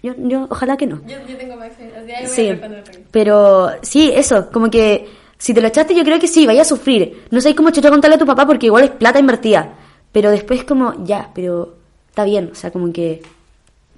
[0.03, 1.01] Yo, yo, ojalá que no.
[1.07, 1.73] Yo, yo tengo más
[2.27, 2.53] Sí,
[3.11, 5.09] pero sí, eso, como que
[5.39, 7.25] si te lo echaste, yo creo que sí, vaya a sufrir.
[7.31, 9.75] No sé cómo chucha contarle a tu papá porque igual es plata invertida.
[10.13, 11.77] Pero después como, ya, pero
[12.09, 12.51] está bien.
[12.53, 13.23] O sea, como que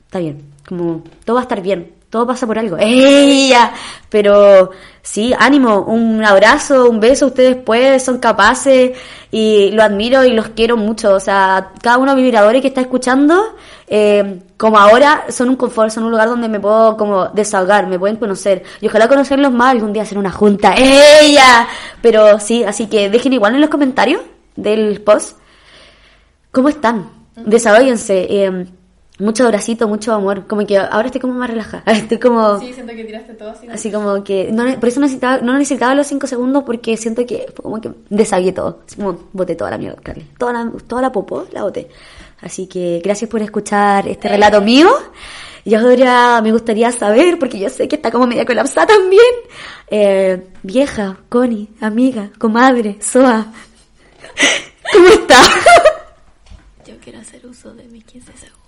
[0.04, 0.42] está bien.
[0.68, 1.92] Como todo va a estar bien.
[2.10, 2.76] Todo pasa por algo.
[2.80, 3.72] ¡Ella!
[4.08, 4.70] Pero
[5.00, 8.98] sí, ánimo, un abrazo, un beso, ustedes pueden, son capaces
[9.30, 11.14] y lo admiro y los quiero mucho.
[11.14, 15.56] O sea, cada uno de mis vibradores que está escuchando, eh, como ahora, son un
[15.56, 18.64] confort, son un lugar donde me puedo como desahogar, me pueden conocer.
[18.80, 20.74] Y ojalá conocerlos más, algún día hacer una junta.
[20.76, 21.68] ¡Ella!
[22.02, 24.20] Pero sí, así que dejen igual en los comentarios
[24.56, 25.38] del post
[26.50, 27.08] cómo están.
[27.36, 28.26] Desahóguense.
[28.28, 28.66] Eh,
[29.20, 30.46] mucho abracito, mucho amor.
[30.46, 31.82] Como que ahora estoy como más relajada.
[31.92, 32.58] Estoy como.
[32.58, 33.68] Sí, siento que tiraste todo así.
[33.68, 34.50] Así como que.
[34.52, 38.52] No, por eso necesitaba, no necesitaba los 5 segundos porque siento que como que desagué
[38.52, 38.80] todo.
[38.96, 40.26] como boté toda la mierda, Carly.
[40.38, 41.88] Toda la, toda la popó la boté.
[42.40, 44.88] Así que gracias por escuchar este relato mío.
[45.64, 49.34] Y ahora me gustaría saber, porque yo sé que está como media colapsada también.
[49.90, 53.46] Eh, vieja, Connie, amiga, comadre, Soa.
[54.92, 55.40] ¿Cómo está?
[56.86, 58.59] Yo quiero hacer uso de mis 15 segundos.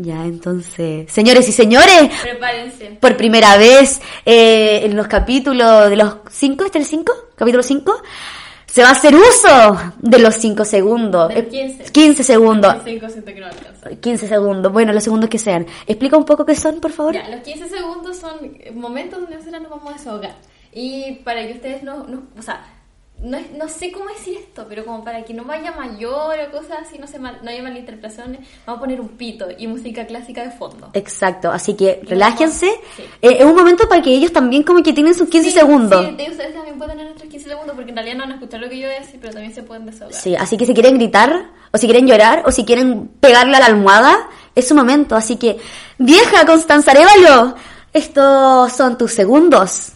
[0.00, 2.96] Ya, entonces, señores y señores, Prepárense.
[3.00, 7.12] por primera vez eh, en los capítulos de los 5, ¿este es el 5?
[7.34, 8.02] Capítulo 5,
[8.66, 11.28] se va a hacer uso de los 5 segundos.
[11.34, 11.90] Del 15.
[11.90, 12.76] 15 segundos.
[12.84, 13.90] 5 siento que no alcanza.
[13.90, 15.66] 15 segundos, bueno, los segundos que sean.
[15.84, 17.14] Explica un poco qué son, por favor.
[17.14, 18.36] Ya, los 15 segundos son
[18.74, 20.36] momentos donde nosotros nos vamos a desahogar.
[20.72, 22.64] Y para que ustedes no, no o sea,
[23.22, 26.78] no, no sé cómo decir esto, pero como para que no vaya mayor o cosas
[26.86, 30.44] así, no, se mal, no haya malinterpretaciones, vamos a poner un pito y música clásica
[30.44, 30.90] de fondo.
[30.94, 32.70] Exacto, así que relájense.
[32.96, 33.02] Sí.
[33.20, 36.06] Eh, es un momento para que ellos también como que tienen sus 15 sí, segundos.
[36.06, 38.34] Sí, de ustedes también pueden tener nuestros 15 segundos porque en realidad no van a
[38.34, 40.20] escuchar lo que yo voy a decir, pero también se pueden desahogar.
[40.20, 43.60] Sí, así que si quieren gritar, o si quieren llorar, o si quieren pegarle a
[43.60, 45.16] la almohada, es su momento.
[45.16, 45.58] Así que,
[45.98, 47.56] vieja Constanza Arevalo,
[47.92, 49.92] estos son tus segundos.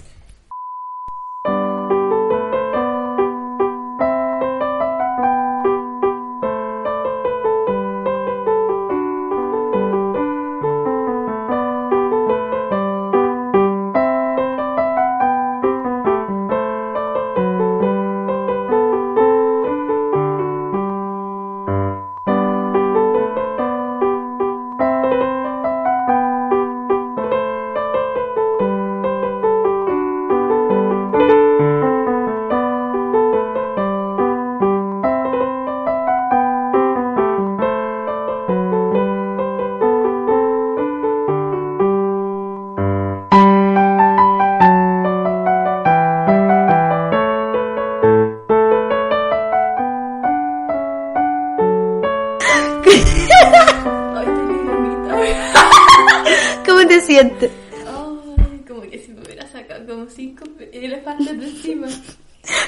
[58.69, 61.89] Como que si me hubiera sacado como cinco elefantes de encima.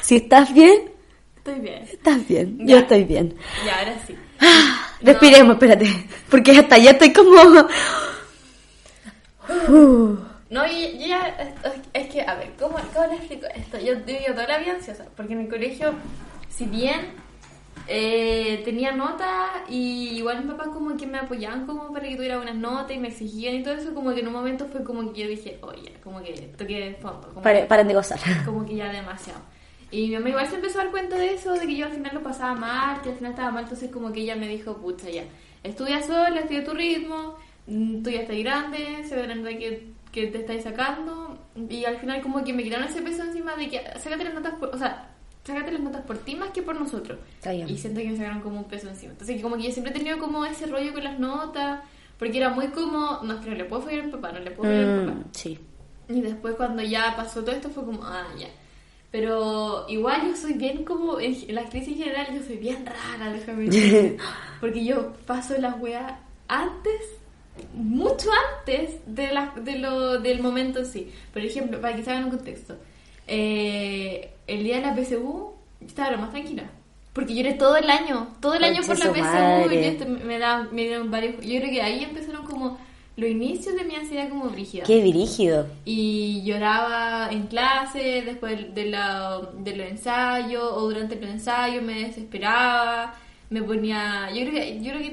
[0.03, 0.93] Si estás bien,
[1.39, 1.83] Estoy bien.
[1.83, 2.59] estás bien.
[2.59, 2.65] Ya.
[2.65, 3.35] Yo estoy bien.
[3.67, 4.15] Y ahora sí.
[5.03, 5.87] Respiremos, espérate.
[6.31, 7.41] Porque hasta ya estoy como...
[9.69, 10.17] Uh,
[10.51, 11.37] No, y yo ya,
[11.93, 13.81] es que, a ver, ¿cómo, cómo le explico esto?
[13.81, 15.93] Yo viví toda la vida ansiosa, porque en el colegio,
[16.49, 17.07] si bien
[17.87, 22.37] eh, tenía notas y igual mis papás como que me apoyaban como para que tuviera
[22.37, 25.13] buenas notas y me exigían y todo eso, como que en un momento fue como
[25.13, 28.19] que yo dije, oye, como que toqué fondo, como, de gozar.
[28.45, 29.41] como que ya demasiado.
[29.91, 31.93] Y mi mamá igual se empezó a dar cuenta de eso, de que yo al
[31.93, 34.77] final lo pasaba mal, que al final estaba mal, entonces como que ella me dijo,
[34.79, 35.25] pucha, ya,
[35.63, 39.93] estudia sola, estudia tu ritmo, mm, tú ya estás grande, se ve la nota que,
[40.11, 43.69] que te estáis sacando, y al final como que me quitaron ese peso encima de
[43.69, 45.14] que, sácate las notas por, o sea,
[45.45, 47.19] sácate las notas por ti más que por nosotros.
[47.37, 47.69] Está bien.
[47.69, 49.13] Y siento que me sacaron como un peso encima.
[49.13, 51.81] Entonces como que yo siempre he tenido como ese rollo con las notas,
[52.19, 54.71] porque era muy como, no, no le puedo fallar a mi papá, no le puedo
[54.71, 55.19] fallar a mi papá.
[55.19, 55.59] Mm, sí.
[56.09, 58.49] Y después cuando ya pasó todo esto fue como, ah, ya.
[59.11, 63.33] Pero igual yo soy bien como, en en la crisis general yo soy bien rara,
[63.33, 64.19] déjame decirte.
[64.61, 66.15] Porque yo paso las weas
[66.49, 67.01] antes,
[67.75, 68.29] mucho
[68.59, 71.13] antes de la, de lo, del momento en sí.
[71.33, 72.77] Por ejemplo, para que se hagan un contexto.
[73.27, 75.53] Eh, el día de la PSU
[75.87, 76.65] estaba lo más tranquila.
[77.13, 80.67] Porque lloré todo el año, todo el año por la PSU y esto me, da,
[80.73, 81.37] me dieron varios...
[81.37, 82.77] Yo creo que ahí empezaron como
[83.17, 85.69] los inicios de mi ansiedad como brígida Qué virígido.
[85.85, 92.07] y lloraba en clase después de, la, de los ensayos o durante los ensayos me
[92.07, 93.15] desesperaba
[93.51, 95.13] me ponía yo creo que yo creo que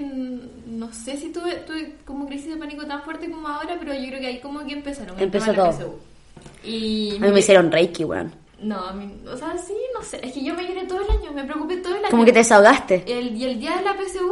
[0.65, 4.08] no sé si tuve, tuve como crisis de pánico tan fuerte como ahora pero yo
[4.08, 6.00] creo que ahí como que empezaron Empezó todo.
[6.63, 8.32] Y A mí me hicieron reiki, weón.
[8.60, 11.10] no a mí, o sea sí no sé es que yo me lloré todo el
[11.10, 13.04] año me preocupé todo el año Como que te desahogaste.
[13.08, 14.32] el, y el día de la PSU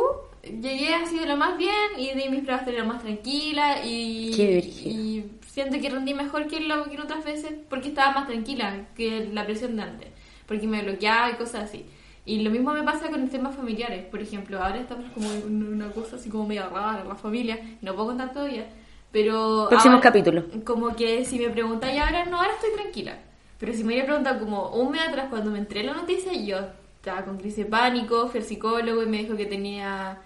[0.61, 4.31] llegué así de lo más bien y di mis pruebas de lo más tranquila y,
[4.35, 8.27] Qué y siento que rendí mejor que, lo, que en otras veces porque estaba más
[8.27, 10.07] tranquila que la presión de antes,
[10.47, 11.85] porque me bloqueaba y cosas así.
[12.25, 15.91] Y lo mismo me pasa con temas familiares, por ejemplo, ahora estamos como en una
[15.91, 18.69] cosa así como medio rara, la familia, no puedo contar todavía,
[19.11, 19.67] pero...
[19.69, 20.45] Próximos ahora- capítulos.
[20.63, 23.17] Como que si me preguntáis ahora, no, ahora estoy tranquila.
[23.59, 26.57] Pero si me hubiera preguntado como un mes atrás cuando me enteré la noticia, yo
[26.95, 30.19] estaba con crisis de pánico, fui al psicólogo y me dijo que tenía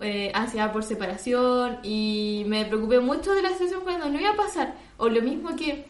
[0.00, 4.36] eh, ansiedad por separación y me preocupé mucho de la situación cuando no iba a
[4.36, 4.74] pasar.
[4.96, 5.86] O lo mismo que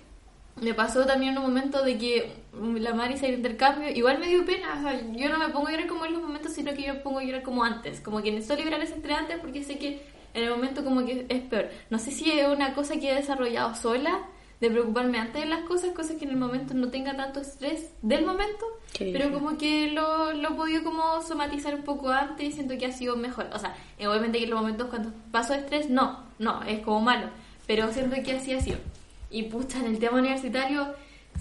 [0.61, 4.44] me pasó también en un momento de que la Mari se intercambio, igual me dio
[4.44, 6.83] pena, o sea, yo no me pongo a llorar como en los momentos, sino que
[6.83, 9.62] yo me pongo a llorar como antes, como que necesito liberar ese estrés antes porque
[9.62, 10.02] sé que
[10.38, 11.68] en el momento como que es peor.
[11.90, 14.20] No sé si es una cosa que he desarrollado sola,
[14.61, 17.90] de preocuparme antes de las cosas, cosas que en el momento no tenga tanto estrés
[18.03, 19.38] del momento, Qué pero bien.
[19.40, 22.92] como que lo, lo he podido como somatizar un poco antes y siento que ha
[22.92, 23.48] sido mejor.
[23.53, 27.01] O sea, eh, obviamente que en los momentos cuando paso estrés, no, no, es como
[27.01, 27.29] malo,
[27.66, 28.79] pero siento que así ha sido.
[29.31, 30.88] Y pucha, en el tema universitario,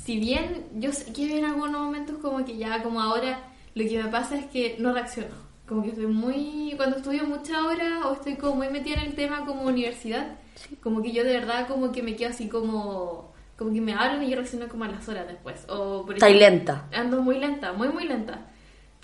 [0.03, 3.39] si bien yo sé que en algunos momentos como que ya como ahora,
[3.73, 5.46] lo que me pasa es que no reacciono.
[5.67, 9.15] Como que estoy muy, cuando estudio muchas horas o estoy como muy metida en el
[9.15, 10.37] tema como universidad,
[10.81, 14.23] como que yo de verdad como que me quedo así como, como que me hablan
[14.23, 15.65] y yo reacciono como a las horas después.
[15.69, 16.87] O por Está ejemplo, lenta.
[16.93, 18.45] Ando muy lenta, muy muy lenta.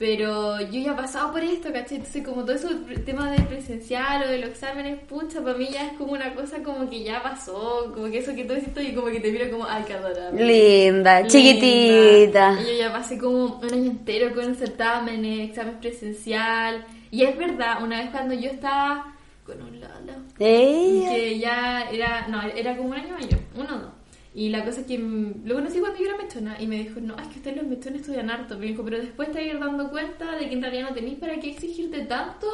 [0.06, 1.96] Pero yo ya he pasado por esto, ¿cachai?
[1.96, 5.70] Entonces como todo eso, el tema de presencial o de los exámenes, pucha, para mí
[5.72, 8.74] ya es como una cosa como que ya pasó, como que eso que tú dices
[8.76, 10.44] y como que te miro como, ay, qué adorable.
[10.44, 11.28] Linda, Linda.
[11.30, 12.60] chiquitita.
[12.62, 16.86] Y yo ya pasé como un año entero con certámenes, examen presencial.
[17.10, 22.28] Y es verdad, una vez cuando yo estaba con un Lala, Ey, que ya era,
[22.28, 23.93] no, era como un año mayor, uno o dos.
[24.36, 27.00] Y la cosa es que mm, lo conocí cuando yo era mechona y me dijo,
[27.00, 28.58] no, es que ustedes los mechones estudian harto.
[28.58, 30.96] Me dijo, pero después te vas a ir dando cuenta de que en realidad no
[30.96, 32.48] tenéis para qué exigirte tanto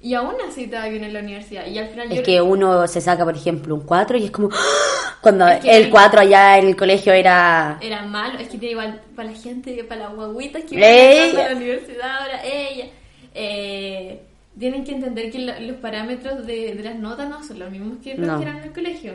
[0.00, 1.66] y aún así te va bien en la universidad.
[1.66, 2.22] Y al final Es yo...
[2.22, 4.48] que uno se saca, por ejemplo, un 4 y es como...
[4.52, 5.16] ¡ah!
[5.20, 7.78] Cuando Es que- el 4 allá en el colegio era...
[7.82, 10.84] Era malo, es que tiene igual para la gente, para las guaguitas que van
[11.44, 12.86] a la universidad ahora, ella.
[13.34, 14.20] Eh,
[14.58, 17.98] tienen que entender que lo- los parámetros de, de las notas no son los mismos
[18.02, 18.36] que los No.
[18.38, 19.12] que eran en el colegio.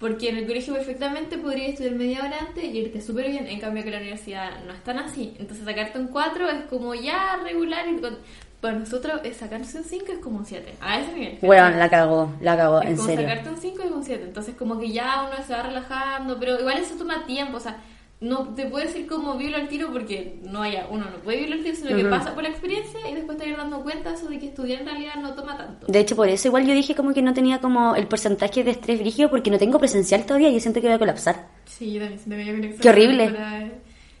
[0.00, 3.46] Porque en el colegio perfectamente podría estudiar media hora antes y irte súper bien.
[3.46, 5.34] En cambio que la universidad no es tan así.
[5.38, 7.86] Entonces sacarte un 4 es como ya regular.
[7.86, 8.16] Y con-
[8.62, 10.74] para nosotros es sacarse un 5 es como un 7.
[10.80, 11.38] A ese nivel.
[11.42, 13.28] Weón, la cagó, la cagó, Es en como serio.
[13.28, 14.24] sacarte un 5 y un 7.
[14.24, 17.58] Entonces, como que ya uno se va relajando, pero igual eso toma tiempo.
[17.58, 17.76] O sea,
[18.20, 21.58] no te puedo decir como viola el tiro porque no haya, uno no puede violar
[21.58, 22.10] el tiro, sino que Ujú.
[22.10, 24.86] pasa por la experiencia y después te vas dando cuenta eso de que estudiar en
[24.88, 25.86] realidad no toma tanto.
[25.86, 28.72] De hecho, por eso igual yo dije como que no tenía como el porcentaje de
[28.72, 31.48] estrés brígido porque no tengo presencial todavía y yo siento que voy a colapsar.
[31.64, 33.30] Sí, yo también siento que yo creo que Qué horrible.
[33.30, 33.70] para-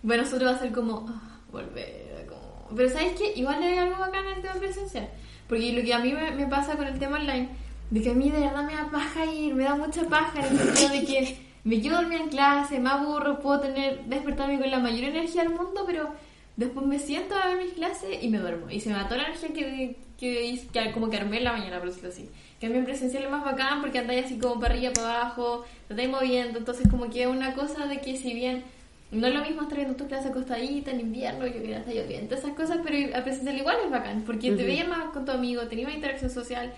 [0.02, 2.26] Bueno, nosotros va a ser como ah, volver.
[2.26, 2.68] Como...
[2.74, 3.34] Pero ¿sabes qué?
[3.36, 5.10] Igual hay algo bacán en el tema presencial.
[5.46, 7.48] Porque lo que a mí me, me pasa con el tema online
[7.90, 10.52] de que a mí de verdad me da paja ir, me da mucha paja en
[10.58, 14.70] el sentido de que me quedo dormida en clase, me aburro, puedo tener, despertarme con
[14.70, 16.10] la mayor energía del mundo, pero
[16.56, 18.70] después me siento a ver mis clases y me duermo.
[18.70, 21.52] Y se me va toda la energía que, que, que como que armé en la
[21.52, 22.28] mañana, por decirlo así.
[22.60, 25.94] Que en presencial es más bacán porque andáis así como para arriba, para abajo, te
[25.94, 28.62] estáis moviendo, entonces como que es una cosa de que si bien
[29.10, 32.34] no es lo mismo estar viendo tu clase acostadita en invierno, yo que está lloviendo,
[32.34, 35.62] esas cosas, pero a presencial igual es bacán, porque te veías más con tu amigo,
[35.62, 36.72] tenías más interacción social,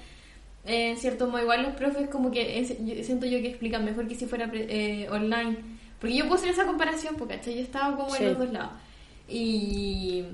[0.65, 2.65] en cierto modo, igual los profes como que
[3.05, 5.59] siento yo que explican mejor que si fuera eh, online,
[6.01, 8.73] porque yo puedo hacer esa comparación, porque yo estaba como en los dos lados.
[9.29, 10.25] Y,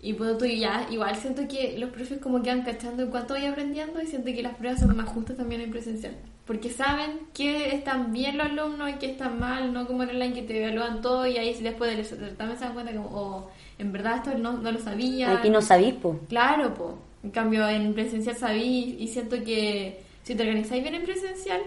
[0.00, 3.34] y pues tú ya, igual siento que los profes como que van cachando en cuanto
[3.34, 6.16] voy aprendiendo y siento que las pruebas son más justas también en presencial.
[6.44, 10.32] Porque saben que están bien los alumnos y que están mal, no como en online
[10.32, 13.92] que te evalúan todo y ahí después del certamen se dan cuenta que oh, en
[13.92, 15.38] verdad esto no, no lo sabía.
[15.38, 16.20] Aquí no sabís, po.
[16.28, 16.98] Claro, po.
[17.26, 21.60] En cambio, en presencial sabí y siento que si te organizáis bien en presencial,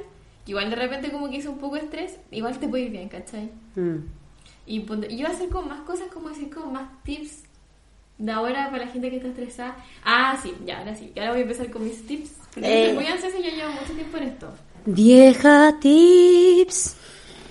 [0.45, 3.10] igual de repente como que hizo un poco de estrés, igual te puede ir bien,
[3.10, 3.52] ¿cachai?
[3.76, 3.98] Mm.
[4.65, 4.86] Y
[5.17, 7.43] yo a hacer como más cosas, como decir, como más tips
[8.17, 9.84] de ahora para la gente que está estresada.
[10.06, 11.12] Ah, sí, ya, ahora sí.
[11.17, 12.38] Ahora voy a empezar con mis tips.
[12.54, 12.93] Porque eh.
[12.93, 14.54] muy ansiosa y yo llevo mucho tiempo en esto.
[14.86, 16.95] Vieja tips.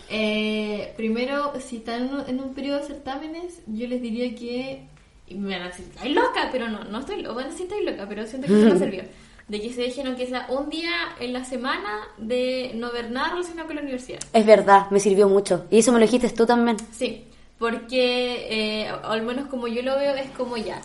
[0.08, 4.86] Eh, primero, si están en un, periodo de certámenes, yo les diría que.
[5.28, 7.34] Y me van a decir, estoy loca, pero no, no estoy loca.
[7.34, 9.08] Bueno, sí estoy loca, pero siento que va a servir
[9.48, 13.30] de que se dejen aunque sea un día en la semana de no ver nada
[13.30, 14.20] relacionado con la universidad.
[14.32, 15.66] Es verdad, me sirvió mucho.
[15.70, 16.76] Y eso me lo dijiste tú también.
[16.92, 17.24] Sí,
[17.58, 20.80] porque eh, al menos como yo lo veo es como ya,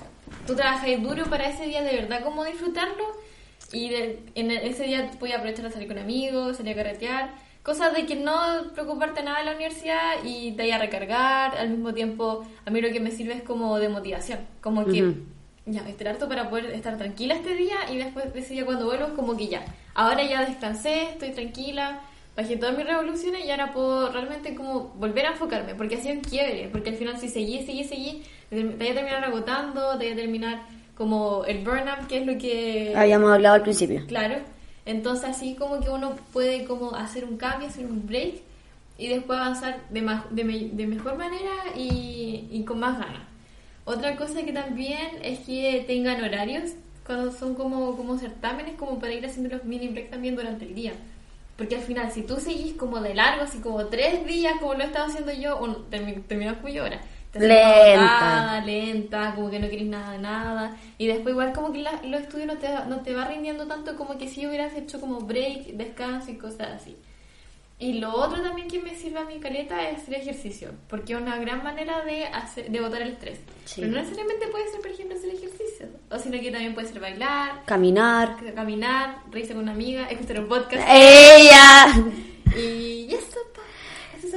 [0.48, 3.04] tú trabajas duro para ese día de verdad como disfrutarlo
[3.72, 3.94] y
[4.36, 8.06] en ese día voy a aprovechar a salir con amigos, salir a carretear, cosas de
[8.06, 8.36] que no
[8.74, 12.82] preocuparte nada de la universidad y te vaya a recargar, al mismo tiempo a mí
[12.82, 15.14] lo que me sirve es como de motivación, como que
[15.66, 18.86] ya, esperar todo para poder estar tranquila este día y después de ese día cuando
[18.86, 22.02] vuelvo es como que ya, ahora ya descansé, estoy tranquila,
[22.36, 26.16] bajé todas mis revoluciones y ahora puedo realmente como volver a enfocarme, porque ha sido
[26.16, 30.06] un quiebre, porque al final si seguí, seguí, seguí, te voy a terminar agotando, te
[30.06, 30.64] voy a terminar
[30.96, 32.94] como el burnout, que es lo que...
[32.96, 34.04] Habíamos hablado al principio.
[34.08, 34.36] Claro,
[34.86, 38.42] entonces así como que uno puede como hacer un cambio, hacer un break
[38.98, 43.24] y después avanzar de, de, de mejor manera y, con más ganas.
[43.86, 46.72] Otra cosa que también es que tengan horarios
[47.06, 50.76] cuando son como, como certámenes, como para ir haciendo los mini breaks también durante el
[50.76, 50.94] día.
[51.58, 54.84] Porque al final, si tú seguís como de largo, así como tres días, como lo
[54.84, 57.02] he estado haciendo yo, o terminas muy hora.
[57.34, 58.62] Lenta.
[58.66, 60.78] lenta, como que no querés nada de nada.
[60.98, 64.18] Y después igual como que los estudios no te, no te va rindiendo tanto como
[64.18, 66.96] que si hubieras hecho como break, descanso y cosas así.
[67.80, 71.20] Y lo otro también que me sirve a mi caleta es el ejercicio, porque es
[71.20, 73.40] una gran manera de, hacer, de botar el estrés.
[73.76, 77.02] Pero no necesariamente puede ser, por ejemplo, hacer ejercicio, o sino que también puede ser
[77.02, 80.88] bailar, caminar, caminar, reírse con una amiga, escuchar un podcast.
[80.88, 81.88] ¡Ella!
[82.56, 83.03] Y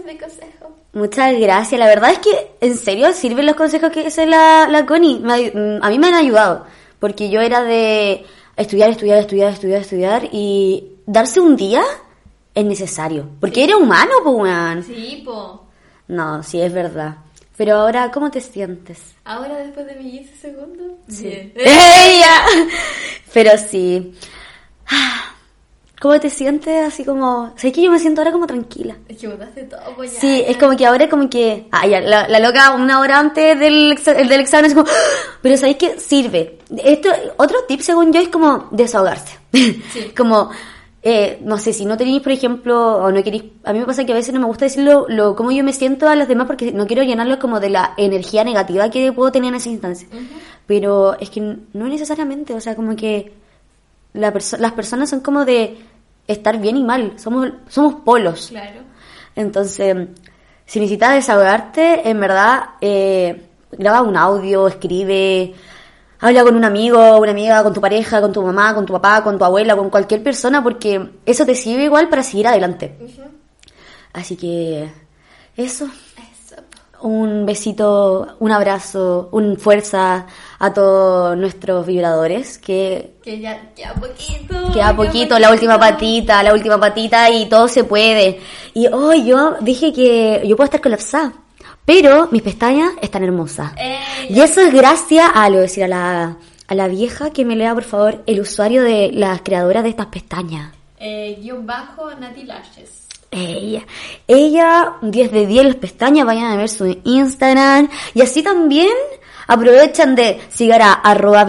[0.06, 0.76] mi consejo.
[0.92, 1.78] Muchas gracias.
[1.78, 5.22] La verdad es que, en serio, sirven los consejos que hace la, la Connie.
[5.82, 6.66] a mí me han ayudado,
[6.98, 8.24] porque yo era de
[8.56, 11.82] estudiar, estudiar, estudiar, estudiar, estudiar, y darse un día
[12.54, 13.28] es necesario.
[13.40, 15.66] Porque eres humano, pues, Sí, po.
[16.08, 17.16] No, sí, es verdad.
[17.56, 18.98] Pero ahora, ¿cómo te sientes?
[19.24, 20.92] Ahora, después de mis 15 segundos.
[21.08, 21.26] Sí.
[21.56, 22.44] ¡Ella!
[23.32, 24.14] Pero sí.
[26.00, 26.86] ¿Cómo te sientes?
[26.86, 27.52] Así como...
[27.56, 28.96] ¿Sabes que yo me siento ahora como tranquila?
[29.08, 30.20] Es que botaste todo, pues ya.
[30.20, 31.68] Sí, es como que ahora es como que...
[31.70, 34.86] Ah, ya, la, loca una hora antes del, del examen es como...
[35.42, 36.58] Pero ¿sabéis que sirve?
[36.76, 39.38] Esto, otro tip, según yo, es como desahogarse.
[39.52, 40.12] Sí.
[40.16, 40.50] como
[41.08, 44.04] eh, no sé, si no tenéis, por ejemplo, o no queréis, a mí me pasa
[44.04, 46.48] que a veces no me gusta decirlo lo, cómo yo me siento a los demás
[46.48, 50.08] porque no quiero llenarlo como de la energía negativa que puedo tener en esa instancia.
[50.66, 53.32] Pero es que no necesariamente, o sea, como que
[54.16, 55.78] la las personas son como de
[56.26, 58.48] estar bien y mal, somos, somos polos.
[58.48, 58.80] Claro.
[59.34, 60.08] Entonces,
[60.64, 65.54] si necesitas desahogarte, en verdad, eh, graba un audio, escribe,
[66.18, 69.22] Habla con un amigo, una amiga, con tu pareja, con tu mamá, con tu papá,
[69.22, 72.96] con tu abuela, con cualquier persona, porque eso te sirve igual para seguir adelante.
[74.12, 74.90] Así que
[75.56, 75.88] eso.
[77.00, 80.26] Un besito, un abrazo, un fuerza
[80.58, 82.58] a todos nuestros vibradores.
[82.58, 84.72] Que, que ya queda poquito.
[84.72, 88.40] Queda poquito, la última patita, la última patita y todo se puede.
[88.74, 91.32] Y hoy yo dije que yo puedo estar colapsada
[91.86, 93.72] pero mis pestañas están hermosas.
[94.28, 96.36] Y eso es gracias a, lo decir, a la,
[96.66, 100.06] a la vieja que me lea, por favor, el usuario de las creadoras de estas
[100.06, 100.72] pestañas.
[100.98, 103.05] Eh, guion bajo Nati Lashes.
[103.30, 103.84] Ella,
[104.26, 107.88] ella, 10 de 10 las pestañas, vayan a ver su Instagram.
[108.14, 108.92] Y así también
[109.46, 111.46] aprovechan de seguir a arroba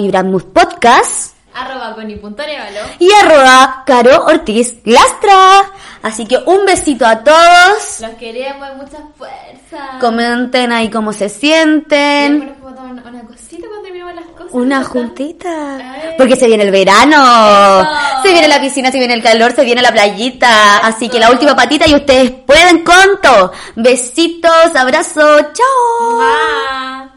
[0.54, 1.36] Podcast.
[1.54, 2.80] arroba coni.arevalo.
[3.00, 5.72] Y arroba Caro Ortiz Lastra.
[6.04, 8.02] Así que un besito a todos.
[8.02, 9.98] Los queremos, mucha fuerza.
[10.00, 12.42] Comenten ahí cómo se sienten.
[12.42, 14.37] una foto, una, una cosita cuando terminemos las cosas.
[14.52, 15.78] Una juntita.
[16.18, 17.88] Porque se viene el verano.
[18.24, 20.80] Se viene la piscina, se viene el calor, se viene la playita.
[20.80, 23.52] Así que la última patita y ustedes pueden con todo.
[23.76, 27.17] Besitos, abrazos, chao.